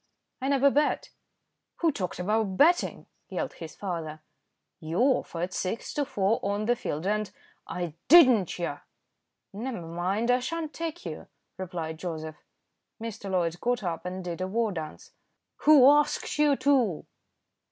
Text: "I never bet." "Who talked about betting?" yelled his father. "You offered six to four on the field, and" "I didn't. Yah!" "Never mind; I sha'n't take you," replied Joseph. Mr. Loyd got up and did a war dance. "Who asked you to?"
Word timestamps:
"I 0.41 0.47
never 0.47 0.71
bet." 0.71 1.11
"Who 1.75 1.91
talked 1.91 2.17
about 2.17 2.57
betting?" 2.57 3.05
yelled 3.29 3.53
his 3.53 3.75
father. 3.75 4.23
"You 4.79 4.97
offered 4.97 5.53
six 5.53 5.93
to 5.93 6.05
four 6.05 6.39
on 6.43 6.65
the 6.65 6.75
field, 6.75 7.05
and" 7.05 7.29
"I 7.67 7.93
didn't. 8.07 8.57
Yah!" 8.57 8.79
"Never 9.53 9.85
mind; 9.85 10.31
I 10.31 10.39
sha'n't 10.39 10.73
take 10.73 11.05
you," 11.05 11.27
replied 11.55 11.99
Joseph. 11.99 12.43
Mr. 12.99 13.29
Loyd 13.29 13.59
got 13.61 13.83
up 13.83 14.03
and 14.07 14.23
did 14.23 14.41
a 14.41 14.47
war 14.47 14.71
dance. 14.71 15.11
"Who 15.65 15.87
asked 15.87 16.39
you 16.39 16.55
to?" 16.55 17.05